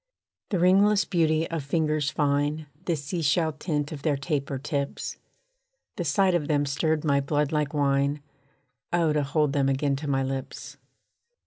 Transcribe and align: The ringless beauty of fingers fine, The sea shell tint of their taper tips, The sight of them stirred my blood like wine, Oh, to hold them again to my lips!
The 0.49 0.57
ringless 0.57 1.05
beauty 1.05 1.47
of 1.51 1.63
fingers 1.63 2.09
fine, 2.09 2.65
The 2.85 2.95
sea 2.95 3.21
shell 3.21 3.51
tint 3.53 3.91
of 3.91 4.01
their 4.01 4.17
taper 4.17 4.57
tips, 4.57 5.17
The 5.95 6.03
sight 6.03 6.33
of 6.33 6.47
them 6.47 6.65
stirred 6.65 7.05
my 7.05 7.19
blood 7.21 7.51
like 7.51 7.71
wine, 7.71 8.19
Oh, 8.91 9.13
to 9.13 9.21
hold 9.21 9.53
them 9.53 9.69
again 9.69 9.95
to 9.97 10.07
my 10.07 10.23
lips! 10.23 10.77